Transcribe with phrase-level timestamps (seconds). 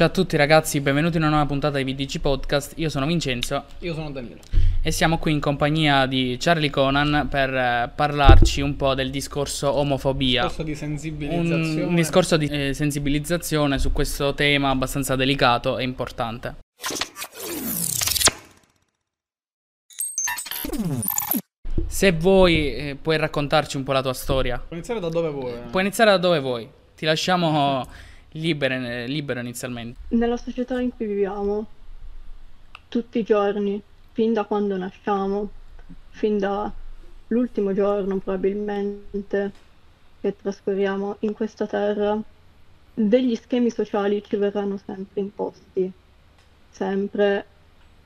[0.00, 2.72] Ciao a tutti ragazzi, benvenuti in una nuova puntata di VDC Podcast.
[2.76, 4.38] Io sono Vincenzo Io sono Danilo.
[4.80, 9.70] e siamo qui in compagnia di Charlie Conan per eh, parlarci un po' del discorso
[9.70, 10.44] omofobia.
[10.44, 11.82] Discorso di Un, sensibilizzazione.
[11.82, 16.54] un discorso di eh, sensibilizzazione su questo tema abbastanza delicato e importante.
[21.88, 24.56] Se vuoi, eh, puoi raccontarci un po' la tua storia.
[24.56, 25.52] Puoi iniziare da dove vuoi.
[25.70, 26.66] Puoi iniziare da dove vuoi.
[26.96, 27.86] Ti lasciamo
[28.32, 30.00] libere- libero inizialmente.
[30.08, 31.66] Nella società in cui viviamo,
[32.88, 33.80] tutti i giorni,
[34.12, 35.50] fin da quando nasciamo,
[36.10, 39.52] fin dall'ultimo giorno probabilmente
[40.20, 42.20] che trascorriamo in questa terra,
[42.94, 45.90] degli schemi sociali ci verranno sempre imposti,
[46.70, 47.46] sempre,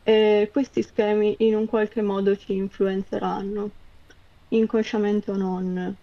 [0.04, 3.70] e questi schemi in un qualche modo ci influenzeranno,
[4.48, 5.96] inconsciamente o non.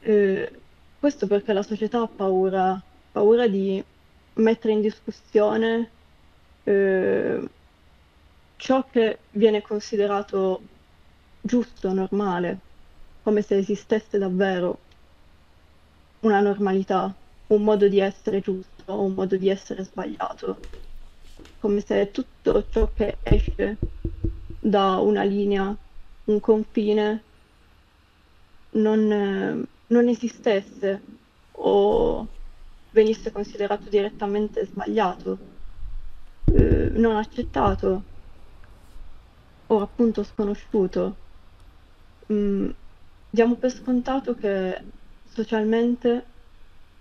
[0.00, 0.61] Eh,
[1.02, 2.80] questo perché la società ha paura,
[3.10, 3.82] paura di
[4.34, 5.90] mettere in discussione
[6.62, 7.48] eh,
[8.54, 10.60] ciò che viene considerato
[11.40, 12.56] giusto, normale,
[13.24, 14.78] come se esistesse davvero
[16.20, 17.12] una normalità,
[17.48, 20.56] un modo di essere giusto o un modo di essere sbagliato,
[21.58, 23.76] come se tutto ciò che esce
[24.60, 25.76] da una linea,
[26.26, 27.24] un confine,
[28.74, 31.00] non, eh, non esistesse
[31.52, 32.26] o
[32.90, 35.38] venisse considerato direttamente sbagliato,
[36.46, 38.02] eh, non accettato
[39.66, 41.16] o appunto sconosciuto.
[42.32, 42.70] Mm,
[43.30, 44.82] diamo per scontato che
[45.28, 46.24] socialmente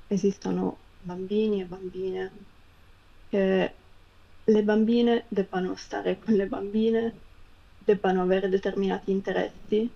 [0.07, 2.31] esistono bambini e bambine,
[3.29, 3.73] che
[4.43, 7.13] le bambine debbano stare con le bambine,
[7.83, 9.89] debbano avere determinati interessi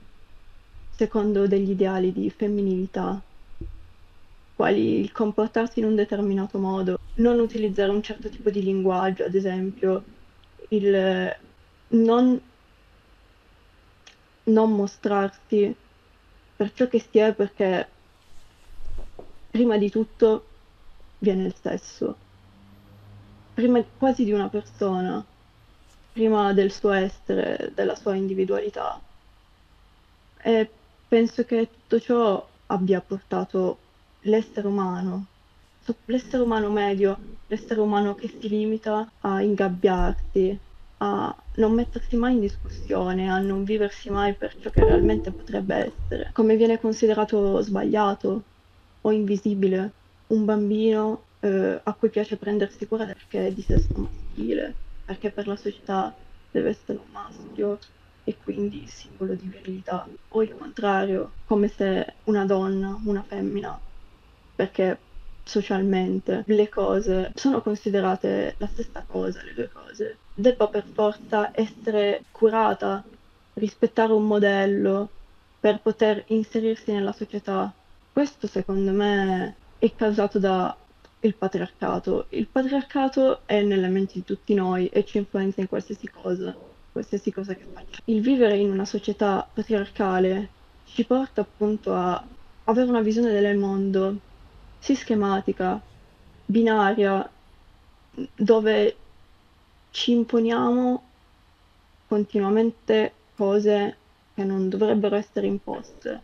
[0.95, 3.21] secondo degli ideali di femminilità,
[4.55, 9.35] quali il comportarsi in un determinato modo, non utilizzare un certo tipo di linguaggio, ad
[9.35, 10.03] esempio,
[10.69, 11.35] il
[11.89, 12.41] non,
[14.43, 15.75] non mostrarsi
[16.55, 17.89] per ciò che si è perché
[19.51, 20.45] prima di tutto
[21.19, 22.15] viene il sesso,
[23.53, 25.23] prima quasi di una persona,
[26.13, 28.99] prima del suo essere, della sua individualità.
[30.41, 30.69] E
[31.07, 33.77] penso che tutto ciò abbia portato
[34.21, 35.25] l'essere umano,
[36.05, 37.17] l'essere umano medio,
[37.47, 40.57] l'essere umano che si limita a ingabbiarsi,
[40.97, 45.75] a non mettersi mai in discussione, a non viversi mai per ciò che realmente potrebbe
[45.75, 48.43] essere, come viene considerato sbagliato
[49.01, 49.91] o invisibile
[50.27, 54.73] un bambino eh, a cui piace prendersi cura perché è di sesso maschile,
[55.03, 56.15] perché per la società
[56.49, 57.77] deve essere un maschio
[58.25, 63.79] e quindi simbolo di virilità, o il contrario, come se una donna, una femmina,
[64.55, 64.97] perché
[65.43, 72.23] socialmente le cose sono considerate la stessa cosa, le due cose, debba per forza essere
[72.31, 73.03] curata,
[73.53, 75.09] rispettare un modello
[75.59, 77.71] per poter inserirsi nella società.
[78.11, 80.75] Questo secondo me è causato da
[81.19, 82.27] il patriarcato.
[82.29, 86.55] Il patriarcato è nelle menti di tutti noi e ci influenza in qualsiasi cosa,
[86.95, 88.03] qualsiasi cosa che facciamo.
[88.05, 90.47] Il vivere in una società patriarcale
[90.85, 92.25] ci porta appunto a
[92.63, 94.17] avere una visione del mondo
[94.79, 95.81] sistematica,
[96.45, 97.29] binaria,
[98.35, 98.95] dove
[99.91, 101.03] ci imponiamo
[102.07, 103.97] continuamente cose
[104.33, 106.21] che non dovrebbero essere imposte,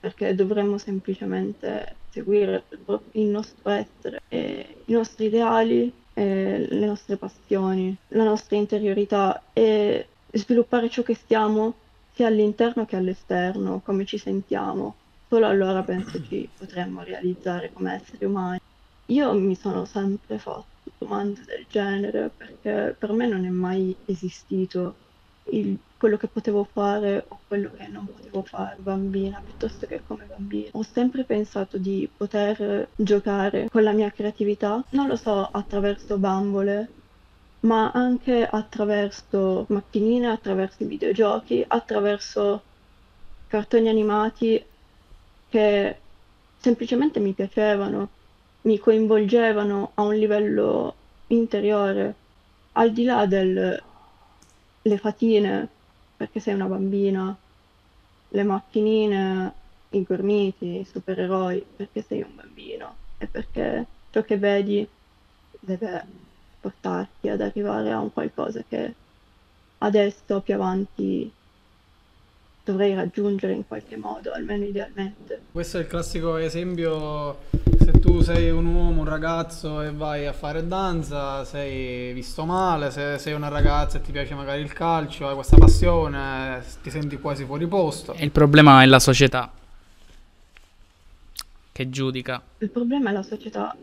[0.00, 2.64] perché dovremmo semplicemente seguire
[3.12, 10.16] il nostro essere, e i nostri ideali, e le nostre passioni, la nostra interiorità e
[10.32, 14.98] sviluppare ciò che siamo sia all'interno che all'esterno, come ci sentiamo.
[15.28, 18.58] Solo allora penso ci potremmo realizzare come esseri umani.
[19.10, 24.98] Io mi sono sempre fatto domande del genere perché per me non è mai esistito
[25.50, 30.24] il- quello che potevo fare o quello che non potevo fare bambina piuttosto che come
[30.24, 30.70] bambina.
[30.72, 36.88] Ho sempre pensato di poter giocare con la mia creatività, non lo so, attraverso bambole,
[37.60, 42.62] ma anche attraverso macchinine, attraverso i videogiochi, attraverso
[43.46, 44.64] cartoni animati
[45.50, 45.96] che
[46.58, 48.08] semplicemente mi piacevano,
[48.62, 50.94] mi coinvolgevano a un livello
[51.26, 52.14] interiore,
[52.72, 53.82] al di là del
[54.82, 55.68] le fatine,
[56.20, 57.34] perché sei una bambina,
[58.28, 59.54] le macchinine,
[59.88, 62.96] i gormiti, i supereroi, perché sei un bambino?
[63.16, 64.86] E perché ciò che vedi
[65.60, 66.04] deve
[66.60, 68.94] portarti ad arrivare a un qualcosa che
[69.78, 71.32] adesso più avanti
[72.70, 75.40] dovrei raggiungere in qualche modo, almeno idealmente.
[75.52, 77.38] Questo è il classico esempio,
[77.78, 82.90] se tu sei un uomo, un ragazzo e vai a fare danza, sei visto male,
[82.90, 87.18] se sei una ragazza e ti piace magari il calcio, hai questa passione, ti senti
[87.18, 88.14] quasi fuori posto.
[88.14, 89.50] E il problema è la società
[91.72, 92.42] che giudica.
[92.58, 93.76] Il problema è la società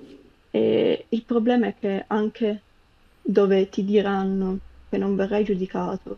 [0.51, 2.61] e il problema è che anche
[3.21, 6.17] dove ti diranno che non verrai giudicato,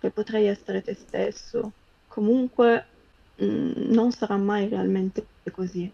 [0.00, 1.72] che potrai essere te stesso,
[2.18, 2.84] comunque
[3.36, 5.88] mh, mm, non sarà mai realmente così.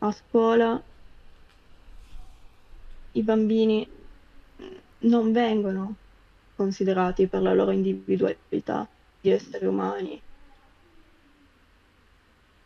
[0.00, 0.82] A scuola
[3.12, 3.88] i bambini
[4.98, 5.94] non vengono
[6.54, 8.86] considerati per la loro individualità
[9.22, 10.20] di esseri umani.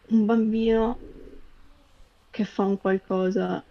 [0.09, 0.99] Un bambino
[2.31, 3.62] che fa un qualcosa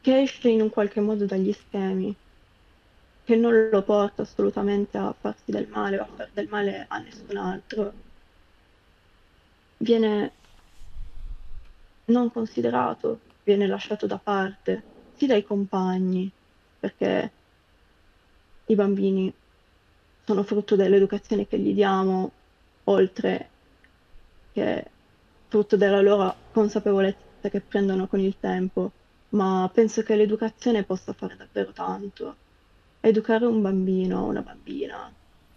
[0.00, 2.12] che esce in un qualche modo dagli schemi,
[3.28, 6.96] che non lo porta assolutamente a farsi del male o a fare del male a
[6.96, 7.92] nessun altro,
[9.76, 10.32] viene
[12.06, 14.82] non considerato, viene lasciato da parte,
[15.14, 16.32] sì dai compagni,
[16.80, 17.30] perché
[18.64, 19.30] i bambini
[20.24, 22.32] sono frutto dell'educazione che gli diamo,
[22.84, 23.50] oltre
[24.52, 24.90] che
[25.48, 28.90] frutto della loro consapevolezza che prendono con il tempo,
[29.30, 32.46] ma penso che l'educazione possa fare davvero tanto.
[33.00, 35.12] Educare un bambino una bambina,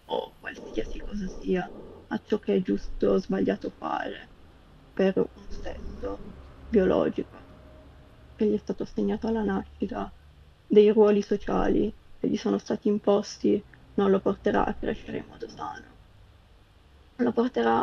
[0.06, 1.72] o qualsiasi cosa sia,
[2.08, 4.32] a ciò che è giusto o sbagliato fare
[4.92, 6.24] per un sesso
[6.68, 7.46] biologico
[8.36, 10.12] che gli è stato assegnato alla nascita,
[10.66, 13.64] dei ruoli sociali che gli sono stati imposti,
[13.96, 16.00] non lo porterà a crescere in modo sano.
[17.24, 17.78] Lo porterà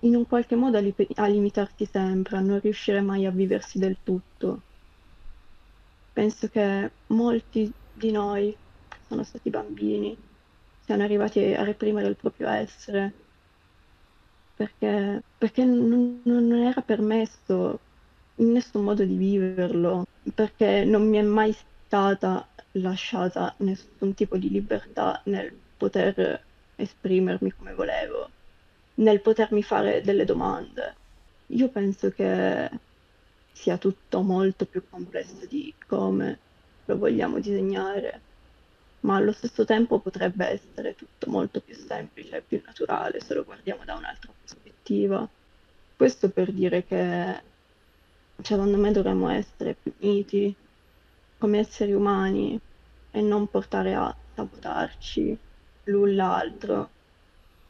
[0.00, 3.78] in un qualche modo a, li- a limitarsi sempre, a non riuscire mai a viversi
[3.78, 4.64] del tutto.
[6.12, 8.56] Penso che molti di noi
[9.06, 10.16] sono stati bambini,
[10.84, 13.12] siano arrivati a reprimere il proprio essere,
[14.56, 17.78] perché, perché non, non era permesso
[18.36, 20.04] in nessun modo di viverlo,
[20.34, 21.52] perché non mi è mai
[21.86, 26.42] stata lasciata nessun tipo di libertà nel poter
[26.76, 28.30] esprimermi come volevo
[29.00, 30.96] nel potermi fare delle domande.
[31.48, 32.70] Io penso che
[33.52, 36.38] sia tutto molto più complesso di come
[36.90, 38.20] lo vogliamo disegnare,
[39.00, 43.44] ma allo stesso tempo potrebbe essere tutto molto più semplice e più naturale se lo
[43.44, 45.28] guardiamo da un'altra prospettiva.
[45.96, 47.42] Questo per dire che
[48.42, 50.54] secondo me dovremmo essere più uniti
[51.38, 52.60] come esseri umani
[53.10, 55.38] e non portare a sabotarci
[55.84, 56.90] l'un l'altro,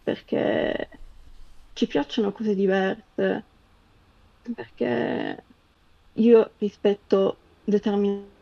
[0.03, 0.89] perché
[1.73, 3.45] ci piacciono cose diverse,
[4.55, 5.45] perché
[6.15, 8.39] io rispetto determinate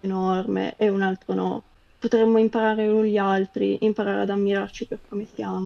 [0.00, 1.62] norme e un altro no.
[1.98, 5.64] Potremmo imparare l'un gli altri, imparare ad ammirarci per come siamo.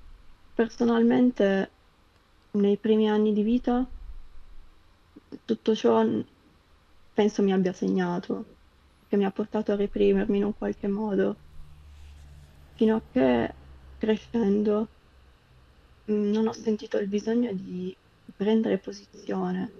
[0.54, 1.70] Personalmente,
[2.52, 3.86] nei primi anni di vita,
[5.44, 6.04] tutto ciò
[7.12, 8.44] penso mi abbia segnato,
[9.08, 11.36] che mi ha portato a reprimermi in un qualche modo,
[12.74, 13.54] fino a che
[13.98, 14.88] crescendo
[16.10, 17.94] Mm, non ho sentito il bisogno di
[18.36, 19.72] prendere posizione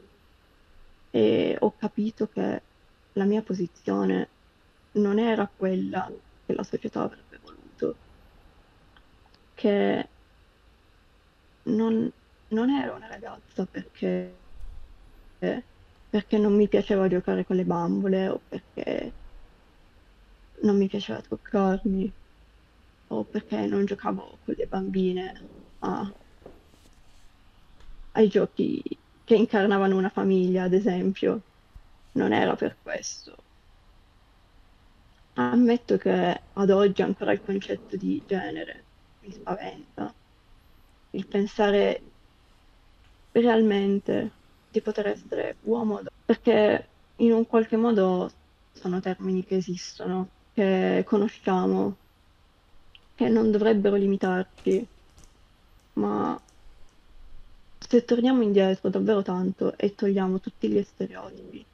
[1.11, 2.63] e ho capito che
[3.15, 4.31] la mia posizione
[4.93, 6.09] non era quella
[6.45, 7.99] che la società avrebbe voluto,
[9.57, 10.05] che
[11.65, 12.11] non,
[12.49, 14.41] non ero una ragazza perché,
[16.09, 19.17] perché non mi piaceva giocare con le bambole o perché
[20.63, 22.13] non mi piaceva toccarmi
[23.09, 25.47] o perché non giocavo con le bambine
[25.81, 26.15] a,
[28.13, 28.83] ai giochi
[29.25, 31.45] che incarnavano una famiglia, ad esempio.
[32.15, 33.37] Non era per questo.
[35.35, 38.85] Ammetto che ad oggi ancora il concetto di genere
[39.21, 40.13] mi spaventa.
[41.11, 42.03] Il pensare
[43.33, 44.31] realmente
[44.71, 48.31] di poter essere uomo, perché in un qualche modo
[48.73, 51.97] sono termini che esistono, che conosciamo,
[53.15, 54.87] che non dovrebbero limitarci
[55.95, 56.41] ma
[57.79, 61.65] se torniamo indietro davvero tanto e togliamo tutti gli stereotipi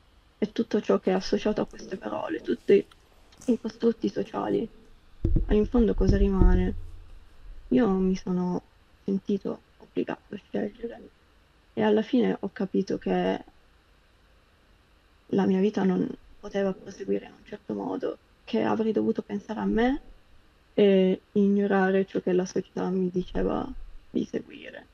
[0.43, 2.83] e tutto ciò che è associato a queste parole, tutti
[3.45, 4.67] i costrutti sociali,
[5.49, 6.75] in fondo cosa rimane?
[7.69, 8.63] Io mi sono
[9.05, 11.09] sentito obbligato a scegliere
[11.75, 13.45] e alla fine ho capito che
[15.27, 16.09] la mia vita non
[16.41, 20.01] poteva proseguire in un certo modo, che avrei dovuto pensare a me
[20.73, 23.71] e ignorare ciò che la società mi diceva
[24.09, 24.87] di seguire.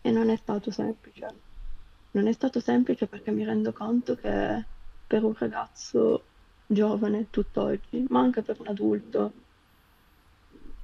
[0.00, 1.51] E non è stato semplice.
[2.14, 4.64] Non è stato semplice perché mi rendo conto che
[5.06, 6.24] per un ragazzo
[6.66, 9.32] giovane tutt'oggi, ma anche per un adulto,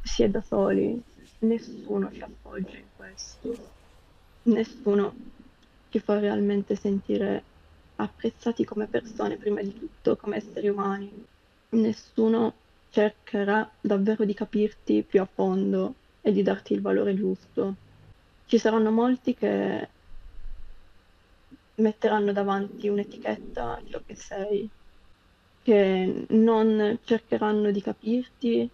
[0.02, 1.00] si è da soli,
[1.40, 3.68] nessuno ci appoggia in questo,
[4.44, 5.14] nessuno
[5.90, 7.42] ci fa realmente sentire
[7.96, 11.26] apprezzati come persone, prima di tutto come esseri umani.
[11.70, 12.54] Nessuno
[12.90, 17.74] cercherà davvero di capirti più a fondo e di darti il valore giusto.
[18.46, 19.88] Ci saranno molti che
[21.78, 24.70] metteranno davanti un'etichetta a ciò che sei,
[25.62, 28.70] che non cercheranno di capirti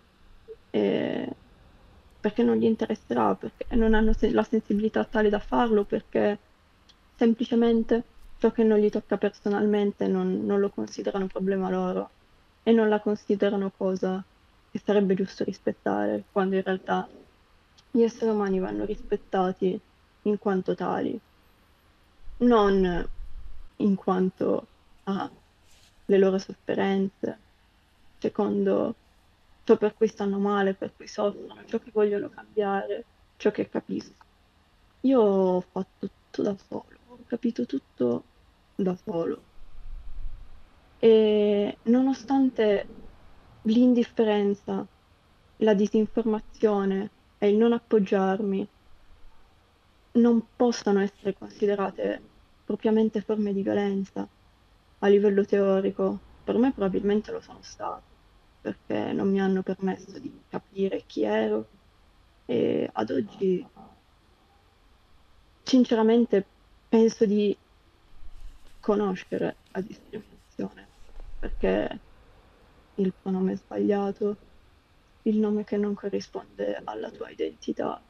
[0.70, 1.36] eh,
[2.20, 6.40] perché non gli interesserà, perché non hanno se- la sensibilità tale da farlo, perché
[7.14, 8.04] semplicemente
[8.36, 12.12] ciò che non gli tocca personalmente non, non lo considerano problema loro
[12.62, 14.24] e non la considerano cosa
[14.70, 17.08] che sarebbe giusto rispettare, quando in realtà
[17.90, 19.80] gli esseri umani vanno rispettati
[20.22, 21.20] in quanto tali,
[22.38, 23.08] non
[23.76, 24.66] in quanto
[25.04, 27.38] alle loro sofferenze,
[28.18, 28.94] secondo
[29.64, 33.04] ciò per cui stanno male, per cui soffrono, ciò che vogliono cambiare,
[33.36, 34.22] ciò che capiscono.
[35.00, 38.24] Io ho fatto tutto da solo, ho capito tutto
[38.74, 39.42] da solo.
[40.98, 42.86] E nonostante
[43.62, 44.86] l'indifferenza,
[45.58, 48.66] la disinformazione e il non appoggiarmi
[50.14, 52.20] non possano essere considerate
[52.64, 54.26] propriamente forme di violenza
[54.98, 58.02] a livello teorico, per me probabilmente lo sono state,
[58.60, 61.68] perché non mi hanno permesso di capire chi ero.
[62.46, 63.66] E ad oggi
[65.62, 66.44] sinceramente
[66.88, 67.56] penso di
[68.80, 70.86] conoscere la discriminazione,
[71.38, 71.98] perché
[72.96, 74.36] il pronome sbagliato,
[75.22, 78.00] il nome che non corrisponde alla tua identità,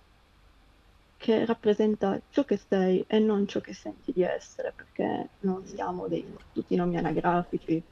[1.25, 6.07] che rappresenta ciò che sei e non ciò che senti di essere, perché non siamo
[6.07, 7.83] dei tutti nomi anagrafici,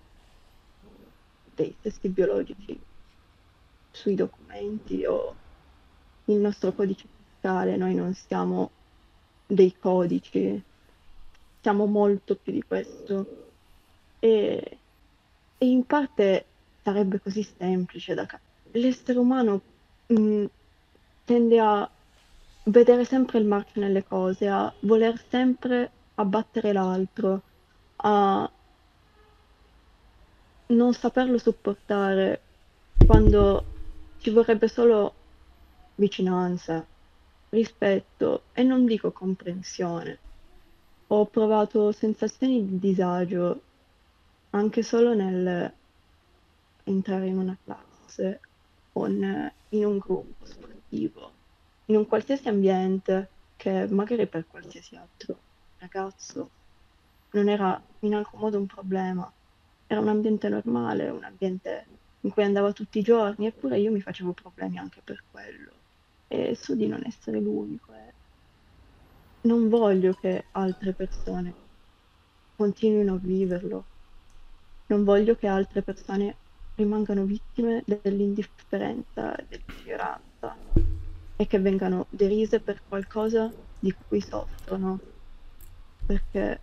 [1.55, 2.79] dei testi biologici
[3.91, 5.35] sui documenti o
[6.27, 8.71] il nostro codice fiscale, noi non siamo
[9.47, 10.63] dei codici,
[11.63, 13.47] siamo molto più di questo.
[14.19, 14.79] E,
[15.57, 16.45] e in parte
[16.83, 18.79] sarebbe così semplice da capire.
[18.79, 19.63] L'essere umano
[20.09, 20.45] mh, mm,
[21.25, 21.91] tende a
[22.65, 27.43] vedere sempre il marcio nelle cose, a voler sempre abbattere l'altro,
[27.97, 28.51] a
[30.67, 32.41] non saperlo sopportare
[33.05, 33.65] quando
[34.19, 35.15] ci vorrebbe solo
[35.97, 36.85] vicinanza,
[37.51, 40.19] rispetto e non dico comprensione.
[41.09, 43.61] Ho provato sensazioni di disagio
[44.51, 45.73] anche solo nel
[46.85, 48.41] entrare in una classe
[48.93, 51.32] o in un gruppo sportivo,
[51.93, 55.45] in un qualsiasi ambiente che magari per qualsiasi altro
[55.77, 56.53] ragazzo
[57.33, 59.31] non era in alcun modo un problema,
[59.87, 61.87] era un ambiente normale, un ambiente
[62.21, 65.81] in cui andavo tutti i giorni, eppure io mi facevo problemi anche per quello.
[66.29, 67.93] E so di non essere l'unico.
[67.95, 68.15] E
[69.43, 71.57] non voglio che altre persone
[72.57, 73.89] continuino a viverlo.
[74.87, 76.39] Non voglio che altre persone
[76.75, 80.32] rimangano vittime dell'indifferenza e dell'ignoranza
[81.43, 85.01] e che vengano derise per qualcosa di cui soffrono.
[86.07, 86.61] Perché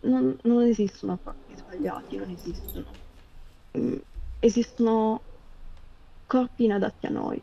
[0.00, 2.84] non, non esistono corpi sbagliati, non esistono.
[3.78, 3.94] Mm,
[4.40, 5.20] esistono
[6.26, 7.42] corpi inadatti a noi.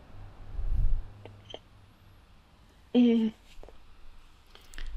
[2.92, 3.34] E...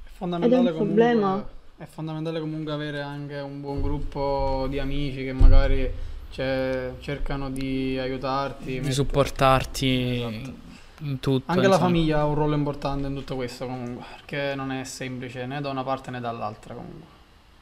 [0.05, 1.45] È fondamentale, comunque,
[1.79, 5.91] è fondamentale comunque avere anche un buon gruppo di amici che magari
[6.33, 10.67] cioè, cercano di aiutarti, di supportarti esatto.
[11.01, 11.51] In tutto.
[11.51, 11.77] Anche insomma.
[11.77, 15.61] la famiglia ha un ruolo importante in tutto questo comunque, perché non è semplice né
[15.61, 17.07] da una parte né dall'altra comunque,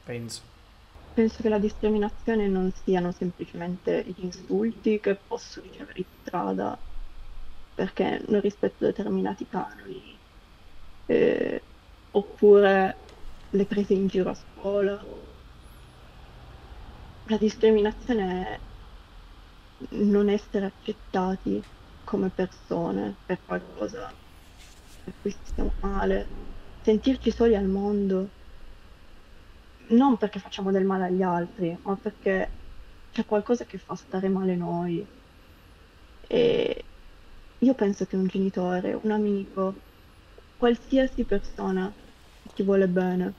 [0.03, 0.41] penso.
[1.13, 6.77] Penso che la discriminazione non siano semplicemente gli insulti che posso ricevere in strada
[7.73, 10.15] perché non rispetto determinati canoni,
[11.07, 11.61] eh,
[12.11, 12.95] oppure
[13.51, 15.03] le prese in giro a scuola,
[17.25, 18.59] la discriminazione è
[19.89, 21.63] non essere accettati
[22.07, 24.09] come persone per qualcosa
[25.03, 26.25] per cui stiamo male,
[26.81, 28.29] sentirci soli al mondo,
[29.89, 32.49] non perché facciamo del male agli altri, ma perché
[33.11, 35.05] c'è qualcosa che fa stare male noi.
[36.29, 36.85] E
[37.59, 39.75] io penso che un genitore, un amico,
[40.57, 43.33] qualsiasi persona che ti vuole bene,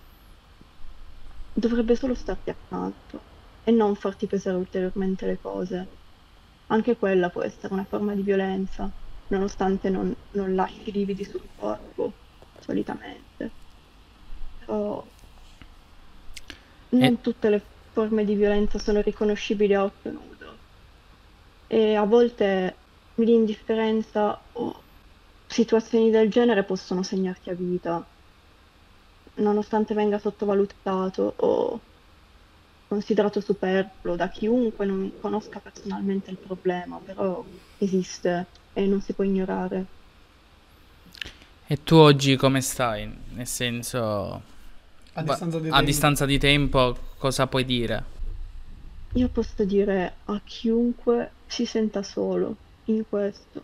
[1.54, 3.22] dovrebbe solo starti accanto
[3.64, 5.97] e non farti pesare ulteriormente le cose.
[6.70, 8.90] Anche quella può essere una forma di violenza,
[9.28, 12.12] nonostante non, non lasci lividi sul corpo,
[12.60, 13.50] solitamente.
[14.58, 15.04] Però
[16.90, 17.20] non e...
[17.20, 20.56] tutte le forme di violenza sono riconoscibili a occhio nudo.
[21.66, 22.76] E a volte
[23.14, 24.82] l'indifferenza o
[25.46, 28.06] situazioni del genere possono segnarti a vita,
[29.36, 31.80] nonostante venga sottovalutato o
[32.88, 37.44] considerato superfluo da chiunque non conosca personalmente il problema, però
[37.78, 39.86] esiste e non si può ignorare.
[41.66, 43.06] E tu oggi come stai?
[43.34, 44.42] Nel senso,
[45.14, 45.84] A distanza di a tempo.
[45.84, 48.04] distanza di tempo, cosa puoi dire?
[49.12, 53.62] Io posso dire a chiunque si senta solo in questo,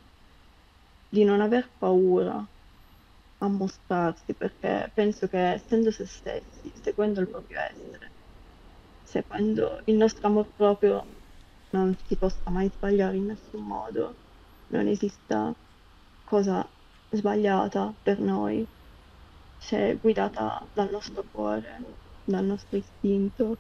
[1.08, 2.46] di non aver paura
[3.38, 8.13] a mostrarsi, perché penso che essendo se stessi, seguendo il proprio essere,
[9.14, 11.06] seguendo il nostro amor proprio,
[11.70, 14.16] non si possa mai sbagliare in nessun modo,
[14.72, 15.54] non esista
[16.24, 16.68] cosa
[17.10, 18.66] sbagliata per noi
[19.56, 21.78] se guidata dal nostro cuore,
[22.24, 23.56] dal nostro istinto.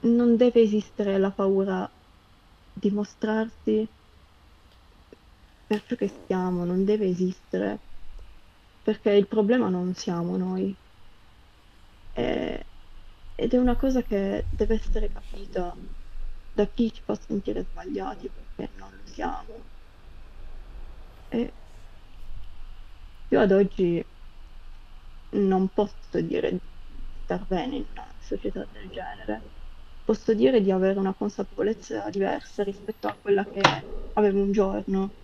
[0.00, 1.90] Non deve esistere la paura
[2.72, 3.86] di mostrarsi
[5.66, 7.78] per ciò che siamo, non deve esistere,
[8.82, 10.74] perché il problema non siamo noi.
[13.40, 15.78] Ed è una cosa che deve essere capita
[16.50, 19.70] da chi ci fa sentire sbagliati perché non lo siamo.
[21.30, 21.52] E
[23.30, 24.04] io ad oggi
[25.30, 26.60] non posso dire di
[27.22, 29.44] star bene in una società del genere.
[30.04, 35.14] Posso dire di avere una consapevolezza diversa rispetto a quella che avevo un giorno,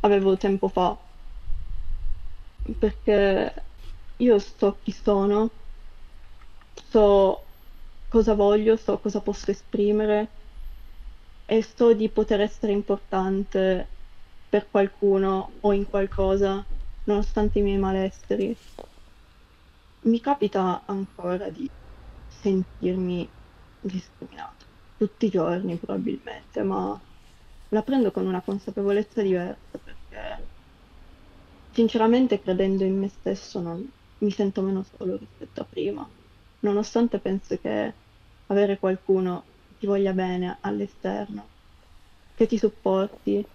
[0.00, 0.98] avevo tempo fa.
[2.78, 3.70] Perché
[4.16, 5.50] io so chi sono,
[6.90, 7.45] so
[8.08, 10.28] cosa voglio, so cosa posso esprimere
[11.46, 13.86] e so di poter essere importante
[14.48, 16.64] per qualcuno o in qualcosa,
[17.04, 18.56] nonostante i miei malesseri.
[20.02, 21.68] Mi capita ancora di
[22.26, 23.28] sentirmi
[23.80, 26.98] discriminato, tutti i giorni probabilmente, ma
[27.68, 30.48] la prendo con una consapevolezza diversa perché
[31.72, 36.08] sinceramente credendo in me stesso non mi sento meno solo rispetto a prima,
[36.66, 37.94] nonostante penso che
[38.46, 39.46] avere qualcuno
[39.78, 41.50] ti voglia bene all'esterno,
[42.34, 43.46] che ti supporti,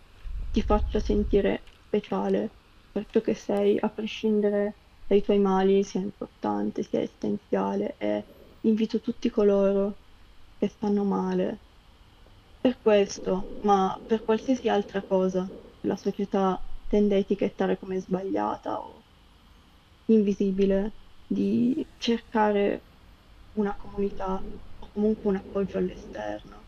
[0.51, 2.57] ti faccia sentire speciale
[2.91, 8.25] per ciò che sei, a prescindere dai tuoi mali, sia importante, sia essenziale e
[8.61, 9.99] invito tutti coloro
[10.57, 11.59] che stanno male.
[12.59, 19.05] Per questo, ma per qualsiasi altra cosa la società tende a etichettare come sbagliata o
[20.05, 20.93] invisibile,
[21.25, 22.90] di cercare
[23.53, 24.41] una comunità
[24.79, 26.63] o comunque un appoggio all'esterno.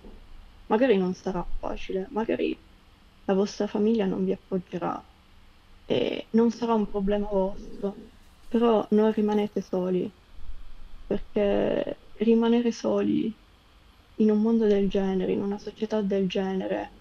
[0.68, 2.58] Magari non sarà facile, magari
[3.26, 5.04] la vostra famiglia non vi appoggerà
[5.86, 7.96] e non sarà un problema vostro,
[8.48, 10.12] però non rimanete soli,
[11.06, 13.36] perché rimanere soli
[14.16, 16.92] in un mondo del genere, in una società del genere,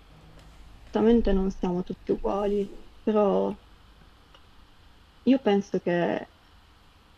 [0.82, 2.68] certamente non siamo tutti uguali,
[3.02, 3.54] però
[5.24, 6.28] io penso che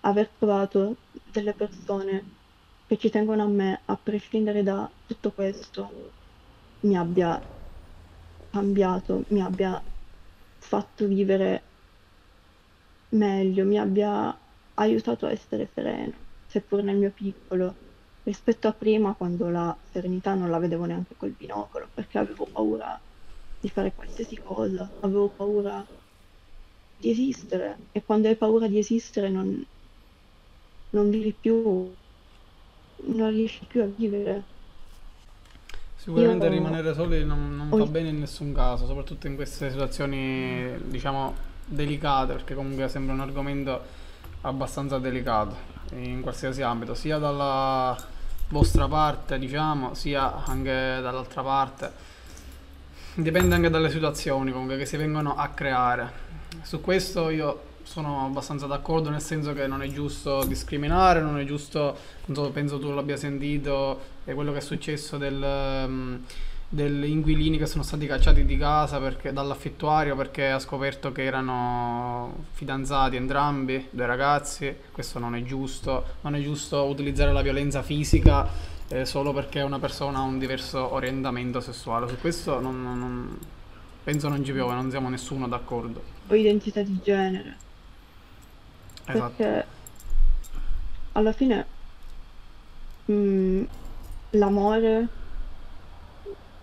[0.00, 0.96] aver trovato
[1.32, 2.33] delle persone
[2.94, 6.12] che ci tengono a me, a prescindere da tutto questo,
[6.80, 7.44] mi abbia
[8.50, 9.82] cambiato, mi abbia
[10.58, 11.72] fatto vivere
[13.10, 14.38] meglio, mi abbia
[14.74, 17.76] aiutato a essere sereno, seppur nel mio piccolo,
[18.22, 23.00] rispetto a prima quando la serenità non la vedevo neanche col binocolo, perché avevo paura
[23.58, 25.86] di fare qualsiasi cosa, avevo paura
[26.96, 29.64] di esistere e quando hai paura di esistere non,
[30.94, 31.94] non vivi più,
[33.06, 34.42] non riesci più a vivere.
[35.96, 39.70] Sicuramente Io- rimanere soli non, non ho- va bene in nessun caso, soprattutto in queste
[39.70, 43.80] situazioni, diciamo, delicate, perché comunque sembra un argomento
[44.42, 45.56] abbastanza delicato
[45.94, 47.96] in qualsiasi ambito, sia dalla
[48.48, 51.92] vostra parte, diciamo, sia anche dall'altra parte.
[53.14, 56.12] Dipende anche dalle situazioni comunque che si vengono a creare.
[56.62, 61.44] Su questo io sono abbastanza d'accordo, nel senso che non è giusto discriminare, non è
[61.44, 66.20] giusto, non so, penso tu l'abbia sentito, è quello che è successo del, ehm,
[66.68, 72.46] degli inquilini che sono stati cacciati di casa perché, dall'affittuario perché ha scoperto che erano
[72.52, 78.48] fidanzati entrambi, due ragazzi, questo non è giusto, non è giusto utilizzare la violenza fisica
[78.88, 83.38] eh, solo perché una persona ha un diverso orientamento sessuale, su questo non, non- non-
[84.02, 86.02] penso non ci piove, non siamo nessuno d'accordo.
[86.28, 87.56] O identità di genere.
[89.06, 89.34] Esatto.
[89.36, 89.66] Perché
[91.12, 91.66] alla fine
[93.10, 93.64] mm,
[94.30, 95.08] l'amore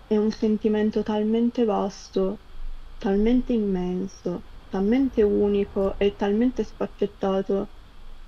[0.06, 2.38] è un sentimento talmente vasto,
[2.98, 7.68] talmente immenso, talmente unico e talmente sfaccettato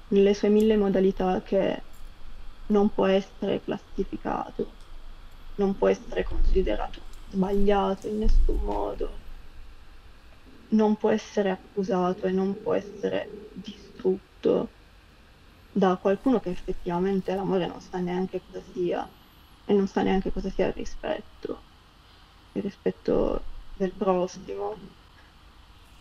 [0.09, 1.83] nelle sue mille modalità che
[2.67, 4.73] non può essere classificato,
[5.57, 7.01] non può essere considerato
[7.31, 9.23] sbagliato in nessun modo.
[10.71, 13.29] non può essere accusato e non può essere
[14.45, 14.69] distrutto
[15.73, 19.09] da qualcuno che effettivamente l'amore non sa neanche cosa sia
[19.65, 21.63] e non sa neanche cosa sia il rispetto,
[22.53, 23.43] il rispetto
[23.77, 24.77] del prossimo.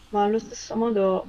[0.09, 1.25] Ma allo stesso modo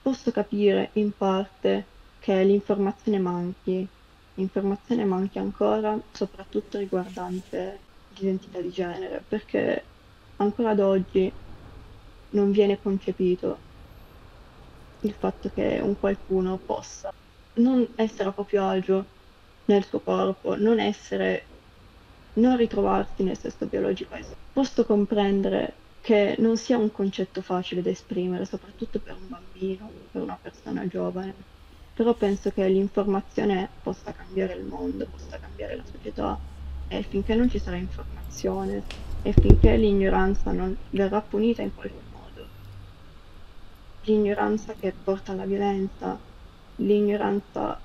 [0.00, 1.84] posso capire in parte
[2.18, 3.86] che l'informazione manchi,
[4.34, 9.84] l'informazione manchi ancora, soprattutto riguardante l'identità di genere, perché
[10.36, 11.30] ancora ad oggi
[12.30, 13.65] non viene concepito
[15.06, 17.10] il fatto che un qualcuno possa
[17.54, 19.12] non essere a proprio agio
[19.64, 21.52] nel suo corpo, non essere,
[22.34, 24.16] non ritrovarsi nel sesso biologico.
[24.52, 30.22] Posso comprendere che non sia un concetto facile da esprimere, soprattutto per un bambino, per
[30.22, 31.48] una persona giovane,
[31.92, 36.40] però penso che l'informazione possa cambiare il mondo, possa cambiare la società
[36.86, 38.86] e finché non ci sarà informazione
[39.20, 42.05] e finché l'ignoranza non verrà punita in qualche modo,
[44.06, 46.18] l'ignoranza che porta alla violenza,
[46.76, 47.78] l'ignoranza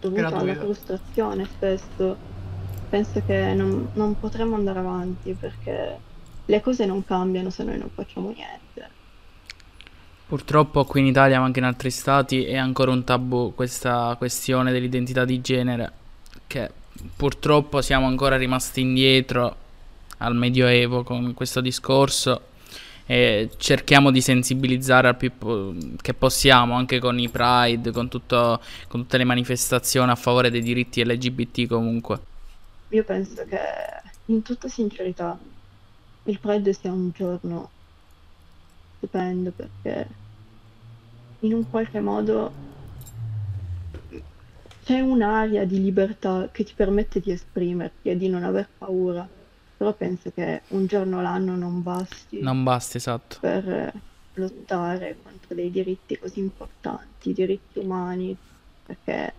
[0.00, 2.16] dovuta alla frustrazione spesso,
[2.88, 5.98] penso che non, non potremo andare avanti perché
[6.46, 8.98] le cose non cambiano se noi non facciamo niente.
[10.26, 14.70] Purtroppo qui in Italia, ma anche in altri stati, è ancora un tabù questa questione
[14.70, 15.92] dell'identità di genere,
[16.46, 16.70] che
[17.16, 19.56] purtroppo siamo ancora rimasti indietro
[20.18, 22.49] al Medioevo con questo discorso
[23.10, 28.60] e cerchiamo di sensibilizzare al più po- che possiamo anche con i Pride, con, tutto,
[28.86, 32.20] con tutte le manifestazioni a favore dei diritti LGBT comunque.
[32.90, 33.58] Io penso che
[34.26, 35.36] in tutta sincerità
[36.22, 37.70] il Pride sia un giorno
[38.98, 40.08] stupendo perché
[41.40, 42.52] in un qualche modo
[44.84, 49.28] c'è un'aria di libertà che ti permette di esprimerti e di non aver paura
[49.80, 52.42] però penso che un giorno l'anno non basti.
[52.42, 53.38] Non basti, esatto.
[53.40, 53.94] Per
[54.34, 58.36] lottare contro dei diritti così importanti, diritti umani,
[58.84, 59.32] perché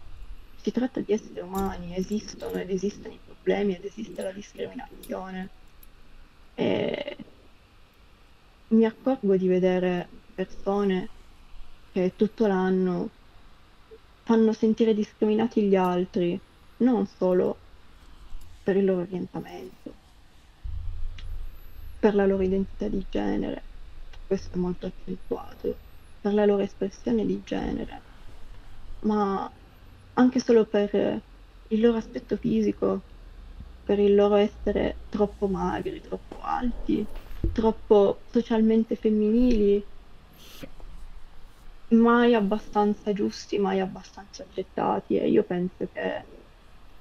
[0.55, 5.49] si tratta di esseri umani, esistono ed esistono i problemi ed esiste la discriminazione.
[6.55, 7.17] E
[8.69, 11.07] mi accorgo di vedere persone
[11.91, 13.09] che tutto l'anno
[14.23, 16.39] fanno sentire discriminati gli altri,
[16.77, 17.55] non solo
[18.63, 20.00] per il loro orientamento,
[22.01, 23.61] per la loro identità di genere,
[24.25, 25.77] questo è molto accentuato,
[26.19, 28.01] per la loro espressione di genere,
[29.01, 29.47] ma
[30.13, 31.21] anche solo per
[31.67, 33.01] il loro aspetto fisico,
[33.83, 37.05] per il loro essere troppo magri, troppo alti,
[37.53, 39.85] troppo socialmente femminili,
[41.89, 45.19] mai abbastanza giusti, mai abbastanza accettati.
[45.19, 46.23] E io penso che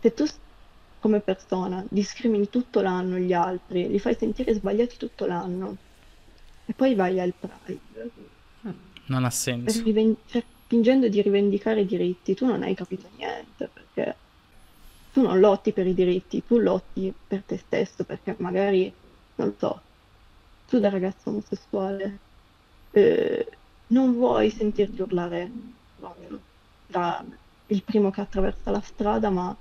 [0.03, 0.27] se tu
[1.01, 5.77] come persona, discrimini tutto l'anno gli altri, li fai sentire sbagliati tutto l'anno
[6.67, 8.11] e poi vai al Pride.
[9.07, 9.83] Non ha senso.
[9.83, 14.15] Riven- cioè, fingendo di rivendicare i diritti, tu non hai capito niente perché
[15.13, 18.93] tu non lotti per i diritti, tu lotti per te stesso perché magari,
[19.37, 19.81] non so,
[20.69, 22.19] tu da ragazzo omosessuale
[22.93, 23.49] eh,
[23.89, 25.51] non vuoi sentirti urlare
[25.97, 26.41] proprio
[26.87, 27.25] da
[27.67, 29.57] il primo che attraversa la strada, ma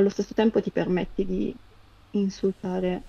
[0.00, 1.54] allo stesso tempo ti permetti di
[2.12, 3.02] insultare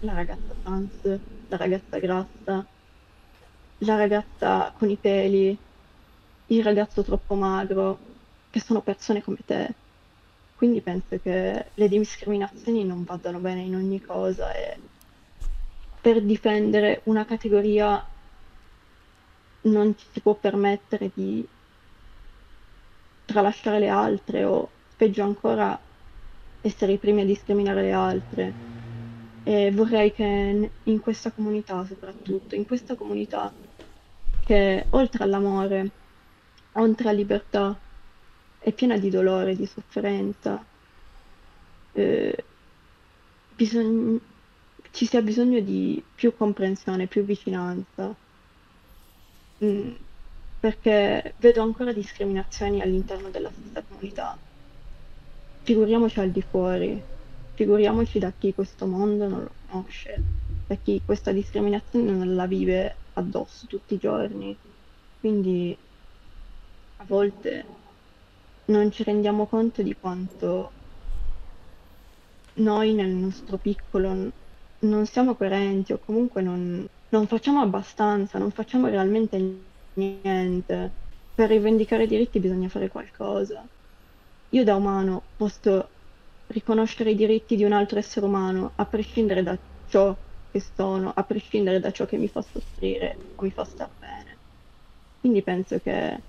[0.00, 2.66] la ragazza trans, la ragazza grassa,
[3.78, 5.56] la ragazza con i peli,
[6.46, 7.98] il ragazzo troppo magro,
[8.50, 9.74] che sono persone come te.
[10.54, 14.78] Quindi penso che le discriminazioni non vadano bene in ogni cosa e
[16.00, 18.02] per difendere una categoria
[19.62, 21.46] non ci si può permettere di
[23.24, 25.78] tralasciare le altre o peggio ancora
[26.60, 28.54] essere i primi a discriminare le altre.
[29.42, 33.52] E vorrei che in questa comunità, soprattutto, in questa comunità
[34.44, 35.90] che oltre all'amore,
[36.72, 37.78] oltre alla libertà,
[38.58, 40.64] è piena di dolore, di sofferenza,
[41.92, 42.44] eh,
[43.54, 44.20] bisog-
[44.90, 48.14] ci sia bisogno di più comprensione, più vicinanza.
[49.64, 49.94] Mm,
[50.60, 54.38] perché vedo ancora discriminazioni all'interno della stessa comunità
[55.66, 57.02] figuriamoci al di fuori,
[57.54, 60.22] figuriamoci da chi questo mondo non lo conosce,
[60.68, 64.56] da chi questa discriminazione non la vive addosso tutti i giorni.
[65.18, 65.76] Quindi
[66.98, 67.64] a volte
[68.66, 70.70] non ci rendiamo conto di quanto
[72.58, 74.30] noi nel nostro piccolo
[74.78, 80.92] non siamo coerenti o comunque non, non facciamo abbastanza, non facciamo realmente niente.
[81.34, 83.68] Per rivendicare i diritti bisogna fare qualcosa.
[84.56, 85.86] Io da umano posso
[86.46, 89.54] riconoscere i diritti di un altro essere umano, a prescindere da
[89.86, 90.16] ciò
[90.50, 94.38] che sono, a prescindere da ciò che mi fa soffrire o mi fa star bene.
[95.20, 96.22] Quindi penso che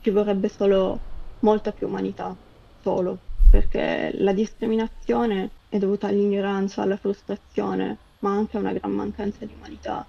[0.00, 0.98] ci vorrebbe solo
[1.40, 2.34] molta più umanità,
[2.80, 3.18] solo,
[3.50, 9.52] perché la discriminazione è dovuta all'ignoranza, alla frustrazione, ma anche a una gran mancanza di
[9.52, 10.06] umanità,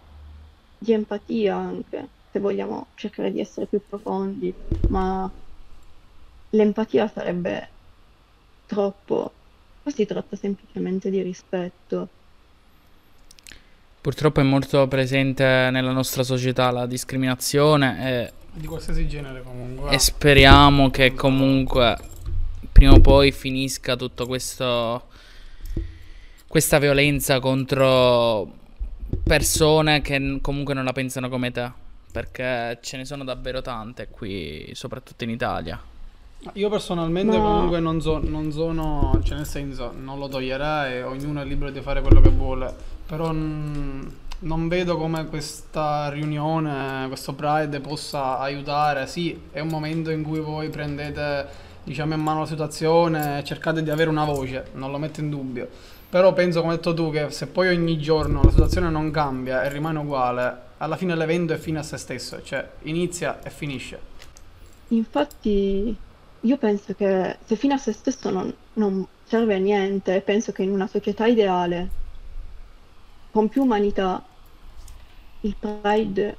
[0.78, 4.56] di empatia anche, se vogliamo cercare di essere più profondi,
[4.88, 5.30] ma
[6.52, 7.68] l'empatia sarebbe
[8.66, 9.32] troppo.
[9.84, 12.08] Qua si tratta semplicemente di rispetto.
[14.00, 19.92] Purtroppo è molto presente nella nostra società la discriminazione e, Di qualsiasi genere comunque.
[19.92, 21.98] e speriamo che comunque
[22.72, 25.08] prima o poi finisca tutto questo
[26.48, 28.58] questa violenza contro
[29.24, 31.72] persone che comunque non la pensano come te,
[32.12, 35.82] perché ce ne sono davvero tante qui, soprattutto in Italia.
[36.54, 41.42] Io personalmente Ma- comunque non, so- non sono, cioè nel senso, non lo toglierei, ognuno
[41.42, 42.74] è libero di fare quello che vuole,
[43.06, 49.06] però non vedo come questa riunione, questo Pride possa aiutare.
[49.06, 51.48] Sì, è un momento in cui voi prendete,
[51.84, 55.30] diciamo, in mano la situazione e cercate di avere una voce, non lo metto in
[55.30, 55.68] dubbio.
[56.10, 59.64] Però penso, come hai detto tu, che se poi ogni giorno la situazione non cambia
[59.64, 64.00] e rimane uguale, alla fine l'evento è fine a se stesso, cioè inizia e finisce.
[64.88, 65.96] Infatti,
[66.42, 70.64] io penso che se fino a se stesso non, non serve a niente, penso che
[70.64, 71.90] in una società ideale,
[73.32, 74.24] con più umanità,
[75.42, 76.36] il Pride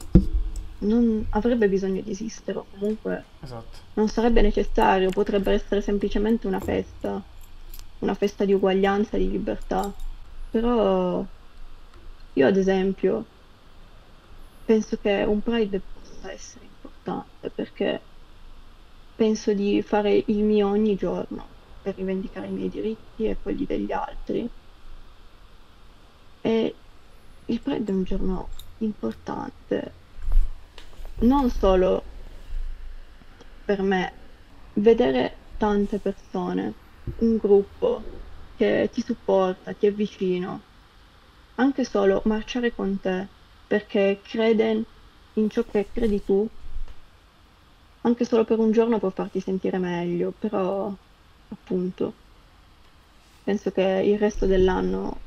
[0.79, 3.79] non avrebbe bisogno di esistere, o comunque Esatto.
[3.95, 7.23] non sarebbe necessario, potrebbe essere semplicemente una festa,
[8.01, 9.93] una festa di uguaglianza, di libertà.
[10.51, 11.25] Però
[12.35, 13.25] io, ad esempio,
[14.65, 18.01] penso che un Pride possa essere importante perché
[19.15, 21.47] penso di fare il mio ogni giorno
[21.83, 24.49] per rivendicare i miei diritti e quelli degli altri.
[26.41, 26.75] E
[27.47, 28.49] il Pride è un giorno
[28.79, 29.93] importante,
[31.21, 32.03] non solo
[33.65, 34.13] per me,
[34.75, 36.73] vedere tante persone,
[37.19, 38.03] un gruppo
[38.57, 40.61] che ti supporta, ti è vicino,
[41.57, 43.27] anche solo marciare con te
[43.67, 44.85] perché crede
[45.35, 46.47] in ciò che credi tu,
[48.03, 50.93] anche solo per un giorno può farti sentire meglio, però
[51.49, 52.13] appunto
[53.45, 55.19] penso che il resto dell'anno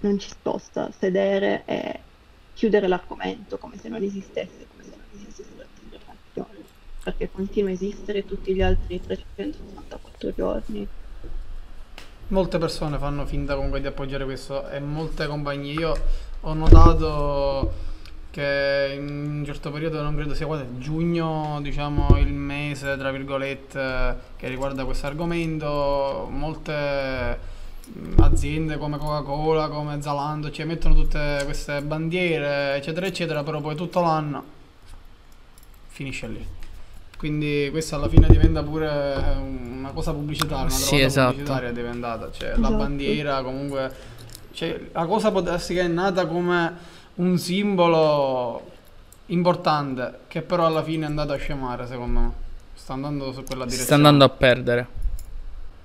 [0.00, 2.00] non ci sposta sedere e
[2.54, 6.64] chiudere l'argomento come se non esistesse, come se non esistesse la celebrazione,
[7.02, 10.88] perché continua a esistere tutti gli altri 384 giorni.
[12.28, 15.72] Molte persone fanno finta comunque di appoggiare questo e molte compagnie.
[15.72, 15.94] Io
[16.40, 17.90] ho notato
[18.32, 24.16] che in un certo periodo, non credo sia quasi giugno, diciamo il mese, tra virgolette,
[24.36, 27.38] che riguarda questo argomento, molte
[28.20, 34.00] aziende come Coca-Cola, come Zalando, ci mettono tutte queste bandiere, eccetera, eccetera, però poi tutto
[34.00, 34.44] l'anno
[35.88, 36.46] finisce lì.
[37.18, 41.32] Quindi questa alla fine diventa pure una cosa pubblicitaria, una Sì, esatto.
[41.32, 42.76] pubblicitaria è diventata, cioè la Esatto.
[42.76, 43.92] bandiera comunque,
[44.54, 48.70] cioè, la cosa può darsi che è nata come un simbolo
[49.26, 52.32] importante, che però alla fine è andato a scemare secondo me,
[52.74, 53.84] sta andando su quella direzione.
[53.84, 54.86] sta andando a perdere.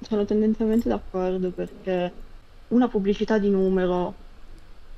[0.02, 2.12] Sono tendenzialmente d'accordo perché
[2.70, 4.14] una pubblicità di numero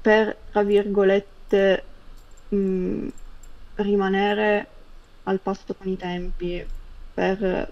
[0.01, 1.83] per, tra virgolette,
[2.49, 3.07] mh,
[3.75, 4.67] rimanere
[5.23, 6.65] al passo con i tempi,
[7.13, 7.71] per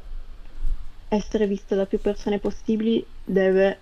[1.10, 3.78] essere vista da più persone possibili, deve,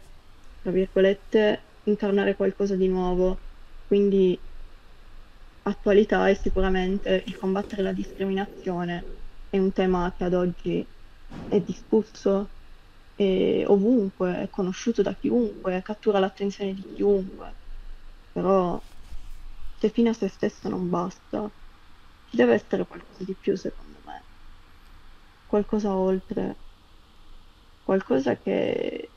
[0.61, 3.37] tra virgolette, incarnare qualcosa di nuovo.
[3.87, 4.37] Quindi
[5.67, 9.07] attualità è sicuramente il combattere la discriminazione
[9.49, 10.87] è un tema che ad oggi
[11.47, 12.51] è discusso
[13.15, 17.55] è ovunque, è conosciuto da chiunque, cattura l'attenzione di chiunque.
[18.31, 18.83] Però
[19.79, 21.51] se fino a se stesso non basta,
[22.25, 24.25] ci deve essere qualcosa di più secondo me.
[25.45, 26.59] Qualcosa oltre.
[27.83, 29.11] Qualcosa che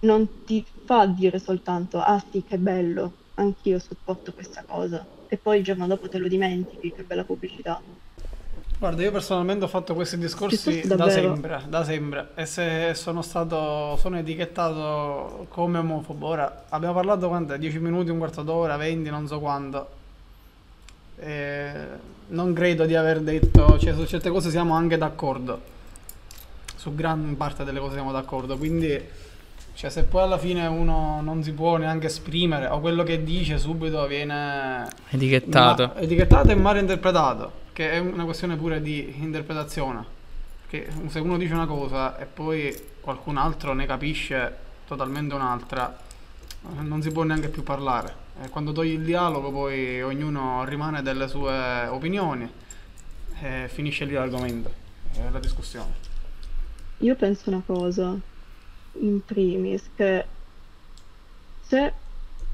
[0.00, 5.06] non ti fa dire soltanto ah sì che bello, anch'io supporto questa cosa.
[5.28, 7.80] E poi il giorno dopo te lo dimentichi, che bella pubblicità.
[8.78, 12.28] Guarda, io personalmente ho fatto questi discorsi da sempre, da sempre.
[12.34, 17.56] E se sono stato, sono etichettato come omofobo, ora abbiamo parlato quanto?
[17.56, 19.88] 10 minuti, un quarto d'ora, 20, non so quanto.
[21.18, 21.72] E
[22.28, 25.74] non credo di aver detto, cioè su certe cose siamo anche d'accordo.
[26.74, 29.02] Su gran parte delle cose siamo d'accordo, quindi
[29.76, 33.58] cioè, se poi alla fine uno non si può neanche esprimere o quello che dice
[33.58, 35.86] subito viene Etichettato.
[35.94, 40.14] ma- etichettato e male interpretato, che è una questione pure di interpretazione.
[40.66, 45.94] Che se uno dice una cosa e poi qualcun altro ne capisce totalmente un'altra,
[46.80, 48.24] non si può neanche più parlare.
[48.42, 52.50] E quando togli il dialogo poi ognuno rimane delle sue opinioni
[53.42, 54.72] e finisce lì l'argomento,
[55.16, 55.92] eh, la discussione.
[56.98, 58.16] Io penso una cosa,
[59.00, 60.26] in primis, che
[61.60, 61.92] se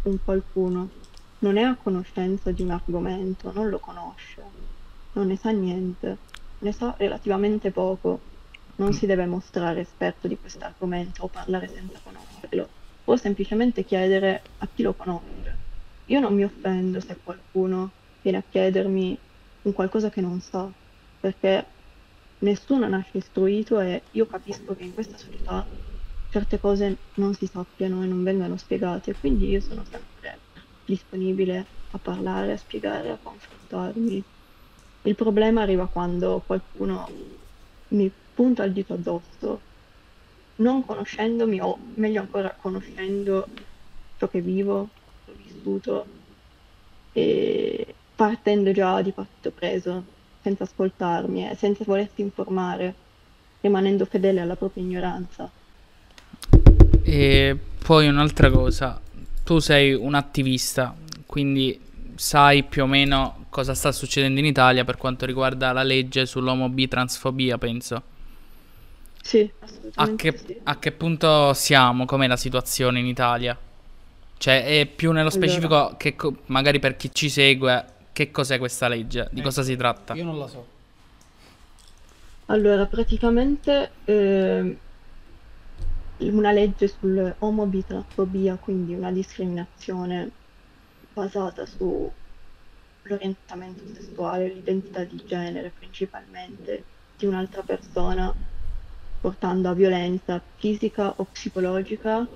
[0.02, 0.90] un qualcuno
[1.38, 4.42] non è a conoscenza di un argomento, non lo conosce,
[5.12, 6.18] non ne sa niente,
[6.58, 8.20] ne sa relativamente poco,
[8.76, 12.68] non si deve mostrare esperto di questo argomento o parlare senza conoscerlo,
[13.04, 15.58] può semplicemente chiedere a chi lo conosce.
[16.06, 19.18] Io non mi offendo se qualcuno viene a chiedermi
[19.62, 20.72] un qualcosa che non sa,
[21.20, 21.66] perché
[22.38, 25.66] nessuno nasce istruito e io capisco che in questa società
[26.32, 26.86] certe cose
[27.22, 30.46] non si sappiano e non vengano spiegate, quindi io sono sempre
[30.82, 31.56] disponibile
[31.90, 34.24] a parlare, a spiegare, a confrontarmi.
[35.02, 37.06] Il problema arriva quando qualcuno
[37.88, 39.62] mi punta il dito addosso,
[40.56, 43.46] non conoscendomi o meglio ancora conoscendo
[44.16, 44.78] ciò che vivo,
[45.24, 46.06] ho vissuto
[47.12, 50.04] e partendo già di partito preso,
[50.40, 52.96] senza ascoltarmi e senza volersi informare,
[53.60, 55.52] rimanendo fedele alla propria ignoranza.
[57.14, 58.98] E poi un'altra cosa,
[59.44, 60.94] tu sei un attivista,
[61.26, 61.78] quindi
[62.14, 67.58] sai più o meno cosa sta succedendo in Italia per quanto riguarda la legge sull'omobi-transfobia,
[67.58, 68.02] penso.
[69.22, 69.50] Sì,
[69.94, 70.60] A che, sì.
[70.64, 72.04] a che punto siamo?
[72.06, 73.56] Com'è la situazione in Italia?
[74.38, 78.58] Cioè, è più nello Allora, specifico, che co- magari per chi ci segue, che cos'è
[78.58, 79.28] questa legge?
[79.32, 80.18] Di Eh, cosa si tratta?
[80.18, 80.66] Io non la so.
[82.46, 84.76] allora praticamente ehm,
[86.28, 90.38] una legge sull'omobitransfobia, quindi una discriminazione
[91.12, 98.34] basata sull'orientamento sessuale, l'identità di genere principalmente di un'altra persona,
[99.18, 102.28] portando a violenza fisica o psicologica,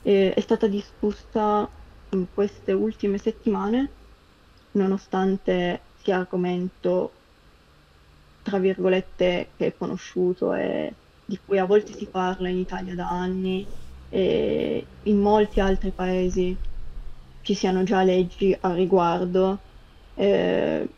[0.00, 1.72] eh, è stata discussa
[2.10, 3.98] in queste ultime settimane,
[4.72, 7.22] nonostante sia argomento,
[8.42, 13.10] tra virgolette, che è conosciuto e di cui a volte si parla in Italia da
[13.10, 13.66] anni
[14.08, 16.56] e in molti altri paesi
[17.42, 19.58] ci siano già leggi a riguardo
[20.14, 20.88] eh,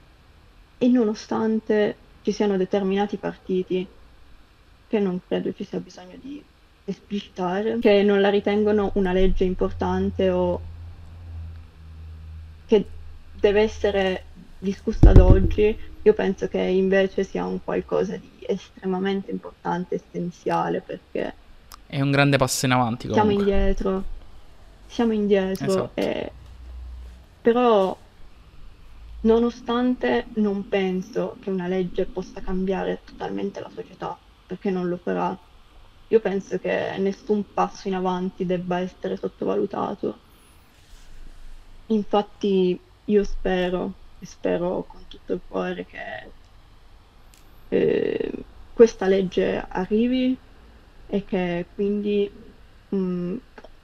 [0.79, 3.85] e nonostante ci siano determinati partiti
[4.87, 6.41] che non credo ci sia bisogno di
[6.85, 10.61] esplicitare, che non la ritengono una legge importante o
[12.67, 12.89] che
[13.33, 14.27] deve essere
[14.59, 21.39] discussa ad oggi, io penso che invece sia un qualcosa di estremamente importante, essenziale, perché
[21.85, 23.33] È un grande passo in avanti siamo comunque.
[23.33, 24.05] indietro,
[24.87, 25.95] siamo indietro, Esatto.
[25.95, 26.33] e-
[27.43, 27.99] però
[29.21, 35.39] nonostante non penso che una legge possa cambiare totalmente la società, perché non lo farà,
[36.09, 40.21] io penso che nessun passo in avanti debba essere sottovalutato.
[41.89, 46.33] Infatti io spero, e spero con tutto il cuore che
[47.71, 48.33] eh,
[48.75, 50.37] questa legge arrivi
[51.07, 52.31] e che quindi
[52.89, 53.35] mh,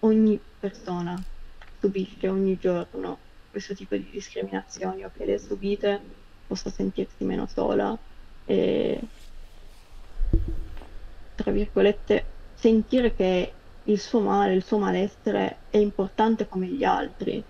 [0.01, 1.21] ogni persona
[1.81, 3.19] subisce ogni giorno
[3.51, 6.01] questo tipo di discriminazioni o che le subite
[6.47, 7.97] possa sentirsi meno sola
[8.45, 9.01] e
[11.35, 13.53] tra virgolette sentire che
[13.85, 17.43] il suo male, il suo malessere è importante come gli altri,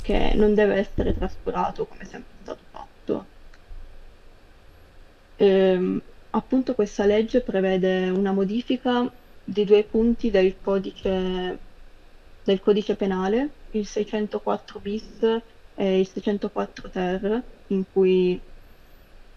[0.00, 3.26] che non deve essere trascurato come sempre stato fatto.
[5.40, 9.10] Ehm, appunto questa legge prevede una modifica
[9.42, 11.60] di due punti del codice,
[12.42, 15.18] del codice penale, il 604 bis
[15.74, 18.42] e il 604 ter, in cui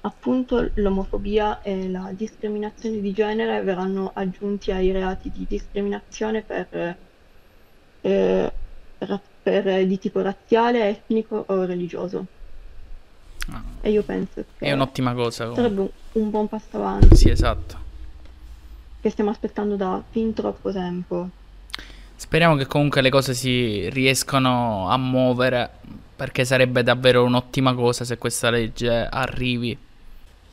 [0.01, 6.97] appunto l'omofobia e la discriminazione di genere verranno aggiunti ai reati di discriminazione per,
[8.03, 8.51] eh,
[9.41, 12.27] per- di tipo razziale, etnico o religioso.
[13.49, 15.55] Ah, E io penso È che un'ottima cosa comunque.
[15.55, 15.89] sarebbe un,
[16.23, 17.79] un buon passo avanti Sì, esatto.
[19.01, 21.29] che stiamo aspettando da fin troppo tempo.
[22.15, 25.69] Speriamo che comunque le cose si riescano a muovere,
[26.15, 29.77] perché sarebbe davvero un'ottima cosa se questa legge arrivi.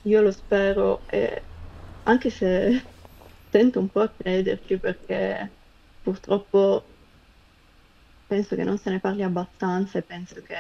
[0.02, 1.42] Io lo spero, e
[2.04, 2.82] anche se
[3.50, 5.50] tento un po' a crederci perché
[6.02, 6.84] purtroppo
[8.26, 10.54] penso che non se ne parli abbastanza e penso che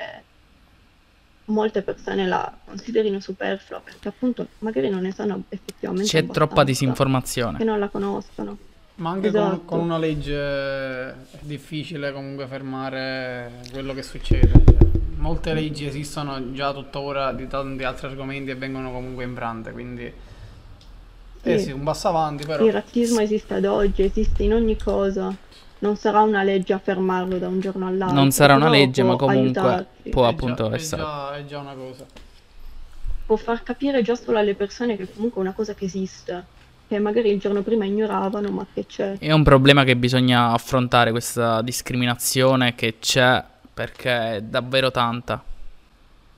[1.48, 7.58] molte persone la considerino superflua perché appunto magari non ne sanno effettivamente C'è troppa disinformazione.
[7.58, 8.56] che non la conoscono.
[8.96, 9.60] Ma anche con, Esatto.
[9.64, 14.50] con una legge è difficile comunque fermare quello che succede.
[15.16, 20.12] Molte leggi esistono già tuttora di tanti altri argomenti e vengono comunque infrante, quindi
[21.42, 21.66] eh Sì.
[21.66, 22.64] sì, un passo avanti però.
[22.64, 25.32] Il razzismo esiste ad oggi, esiste in ogni cosa.
[25.78, 28.16] Non sarà una legge a fermarlo da un giorno all'altro.
[28.16, 30.10] Non sarà una legge, ma comunque aiutarti.
[30.10, 31.02] può È appunto già, è, essere.
[31.02, 32.06] già, è già una cosa.
[33.24, 36.46] Può far capire già solo alle persone che comunque è una cosa che esiste,
[36.88, 39.18] che magari il giorno prima ignoravano, ma che c'è.
[39.18, 45.44] È un problema che bisogna affrontare, questa discriminazione che c'è perché è davvero tanta.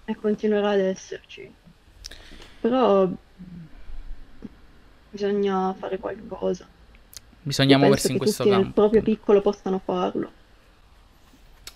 [0.04, 1.50] e continuerà ad esserci.
[2.60, 3.08] Però
[5.10, 6.66] bisogna fare qualcosa.
[7.42, 8.80] Bisogna Io muoversi in questo tutti nel campo.
[8.80, 10.30] proprio piccolo possano farlo.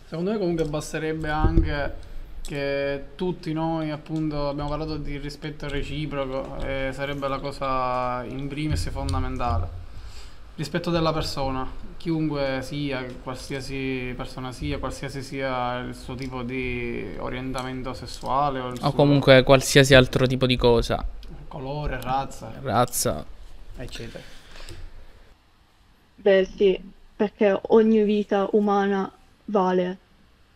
[0.06, 1.94] Secondo me comunque basterebbe anche
[2.42, 8.90] che tutti noi appunto abbiamo parlato di rispetto reciproco e sarebbe la cosa in primis
[8.90, 9.82] fondamentale.
[10.56, 17.92] Rispetto della persona, chiunque sia, qualsiasi persona sia, qualsiasi sia il suo tipo di orientamento
[17.94, 21.04] sessuale o il O suo comunque qualsiasi altro tipo di cosa,
[21.48, 23.24] colore, razza, razza.
[23.78, 24.33] eccetera.
[26.24, 26.80] Beh, sì,
[27.14, 29.10] perché ogni vita umana
[29.46, 30.00] vale.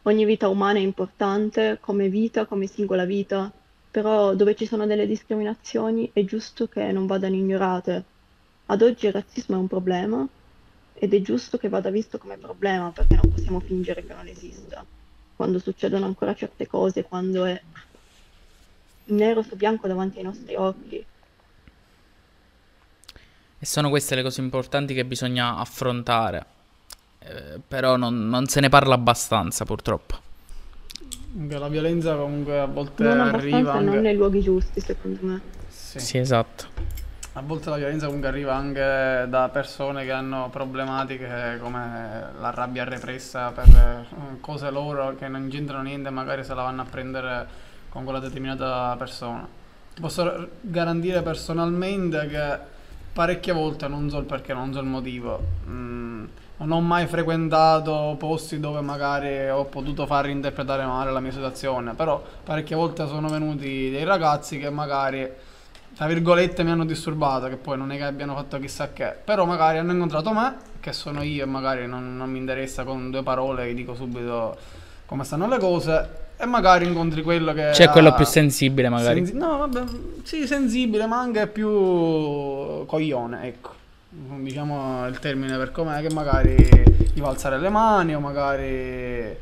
[0.03, 3.53] Ogni vita umana è importante come vita, come singola vita,
[3.91, 8.05] però dove ci sono delle discriminazioni è giusto che non vadano ignorate.
[8.67, 10.27] Ad oggi il razzismo è un problema
[10.93, 14.85] ed è giusto che vada visto come problema perché non possiamo fingere che non esista.
[15.35, 17.61] Quando succedono ancora certe cose, quando è
[19.11, 21.05] nero su bianco davanti ai nostri occhi.
[23.61, 26.47] E sono queste le cose importanti che bisogna affrontare.
[27.19, 30.27] Eh, però non, non se ne parla abbastanza, purtroppo.
[31.49, 33.85] La violenza comunque a volte Non arriva anche...
[33.85, 35.41] non nei luoghi giusti, secondo me.
[35.69, 35.99] Sì.
[35.99, 36.67] Sì, esatto.
[37.33, 42.85] A volte la violenza comunque arriva anche da persone che hanno problematiche come la rabbia
[42.85, 47.47] repressa per eh, cose loro che non c'entrano niente magari se la vanno a prendere
[47.91, 49.47] con quella determinata persona.
[50.01, 52.59] Posso garantire personalmente che
[53.13, 56.25] parecchie volte, non so il perché, non so il motivo, mm,
[56.59, 61.95] non ho mai frequentato posti dove magari ho potuto far interpretare male la mia situazione,
[61.95, 65.29] però parecchie volte sono venuti dei ragazzi che magari
[65.95, 69.45] tra virgolette mi hanno disturbato, che poi non è che abbiano fatto chissà che, però
[69.45, 73.23] magari hanno incontrato me, che sono io e magari non, non mi interessa con due
[73.25, 74.57] parole, gli dico subito
[75.07, 77.71] come stanno le cose, e magari incontri quello che...
[77.73, 79.27] C'è quello ha- più sensibile, magari.
[79.27, 79.85] sensi- no, vabbè,
[80.23, 81.69] sì, sensibile, ma anche più
[82.87, 83.75] coglione, ecco.
[84.11, 86.55] Diciamo il termine per com'è, che magari
[87.13, 89.37] gli va a alzare le mani o magari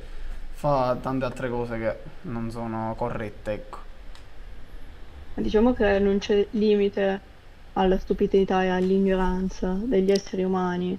[0.55, 3.79] fa tante altre cose che non sono corrette, ecco.
[5.35, 7.21] Diciamo che non c'è limite
[7.75, 10.97] alla stupidità e all'ignoranza degli esseri umani,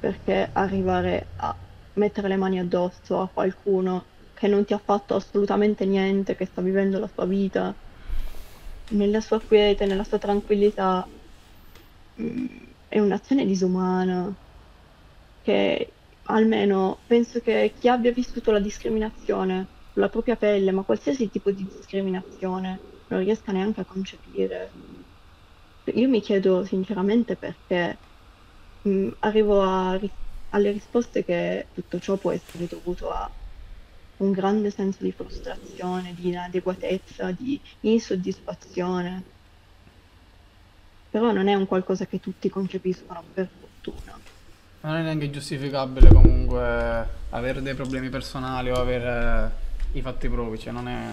[0.00, 1.54] perché arrivare a
[1.94, 4.04] mettere le mani addosso a qualcuno
[4.44, 7.74] che non ti ha fatto assolutamente niente, che sta vivendo la sua vita,
[8.92, 11.10] nella sua quiete, nella sua tranquillità,
[12.20, 12.46] mm,
[12.88, 14.36] è un'azione disumana,
[15.40, 21.50] che almeno penso che chi abbia vissuto la discriminazione sulla propria pelle, ma qualsiasi tipo
[21.52, 24.72] di discriminazione, non riesca neanche a concepire.
[25.94, 28.00] Io mi chiedo sinceramente perché
[28.88, 29.98] mm, arrivo a
[30.50, 33.28] alle risposte che tutto ciò può essere dovuto a
[34.18, 39.22] un grande senso di frustrazione, di inadeguatezza, di insoddisfazione.
[41.10, 44.18] Però non è un qualcosa che tutti concepiscono per fortuna.
[44.80, 49.50] Non è neanche giustificabile comunque avere dei problemi personali o avere
[49.92, 51.12] i fatti propri, cioè non è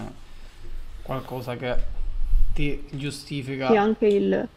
[1.02, 1.76] qualcosa che
[2.52, 3.68] ti giustifica.
[3.68, 4.48] Sì, anche il...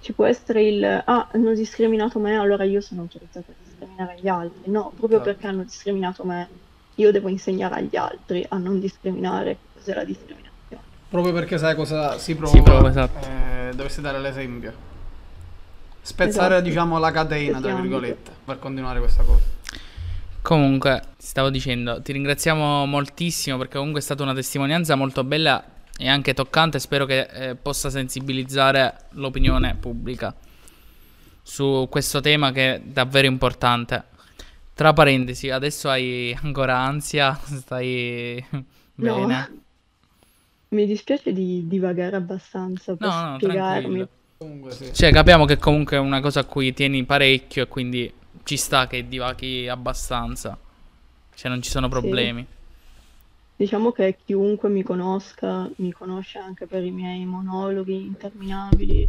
[0.00, 0.84] Ci può essere il...
[0.84, 3.54] Ah, hanno discriminato me, allora io sono autorizzata a
[3.96, 4.70] discriminare gli altri.
[4.70, 5.32] No, proprio Esatto.
[5.32, 6.48] perché hanno discriminato me,
[6.96, 10.44] io devo insegnare agli altri a non discriminare cos'è la discriminazione.
[11.08, 13.26] Proprio perché sai cosa si prova, Si prova, esatto.
[13.26, 14.84] eh, dovresti dare l'esempio.
[16.02, 16.68] Spezzare, Esatto.
[16.68, 19.42] diciamo, la catena, tra virgolette, per continuare questa cosa.
[20.42, 25.64] Comunque, stavo dicendo, ti ringraziamo moltissimo perché comunque è stata una testimonianza molto bella
[25.98, 26.78] e anche toccante.
[26.78, 30.32] Spero che eh, possa sensibilizzare l'opinione pubblica
[31.48, 34.04] su questo tema che è davvero importante.
[34.74, 37.38] Tra parentesi, adesso hai ancora ansia?
[37.44, 38.44] Stai
[38.96, 39.48] No, bene?
[40.70, 44.06] mi dispiace di divagare abbastanza per No, no, spiegarmi.
[44.68, 44.92] sì.
[44.92, 48.12] Cioè, capiamo che comunque è una cosa a cui tieni parecchio e quindi
[48.44, 50.58] ci sta che divaghi abbastanza.
[51.34, 52.46] Cioè, non ci sono problemi.
[53.56, 59.08] Diciamo che chiunque mi conosca mi conosce anche per i miei monologhi interminabili.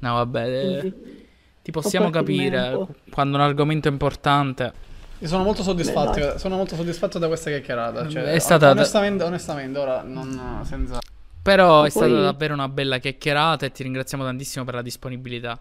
[0.00, 1.21] No, vabbè, eh, Quindi
[1.62, 4.72] ti possiamo capire quando un argomento è importante.
[5.18, 8.08] Io sono molto soddisfatto, Beh, sono molto soddisfatto da questa chiacchierata.
[8.08, 10.98] Cioè, È stata- onestamente, onestamente, ora non senza.
[11.40, 14.82] Però Ma è stata poi- davvero una bella chiacchierata e ti ringraziamo tantissimo per la
[14.82, 15.60] disponibilità.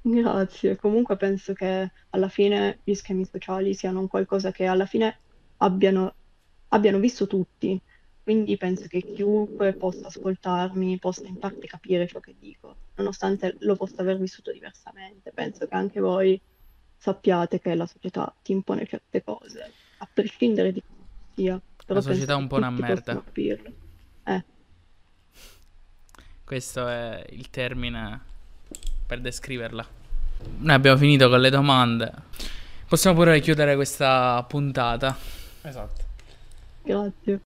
[0.00, 0.76] Grazie.
[0.76, 5.18] Comunque penso che alla fine gli schemi sociali siano un qualcosa che alla fine
[5.58, 6.14] abbiano,
[6.68, 7.80] abbiano visto tutti.
[8.22, 13.76] Quindi penso che chiunque possa ascoltarmi possa in parte capire ciò che dico, nonostante lo
[13.76, 15.30] possa aver vissuto diversamente.
[15.32, 16.40] Penso che anche voi
[16.96, 21.60] sappiate che la società ti impone certe cose, a prescindere di come sia.
[21.86, 23.22] Però La società è un po' una merda.
[24.24, 24.44] Eh,
[26.44, 28.20] Questo è il termine
[29.06, 29.86] per descriverla.
[30.58, 32.12] Noi abbiamo finito con le domande.
[32.86, 35.16] Possiamo pure chiudere questa puntata.
[35.62, 36.04] Esatto.
[36.82, 37.40] grazie.